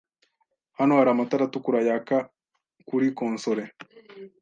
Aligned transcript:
Hano 0.77 0.93
hari 0.99 1.09
amatara 1.11 1.43
atukura 1.45 1.79
yaka 1.87 2.17
kuri 2.87 3.07
konsole. 3.19 3.63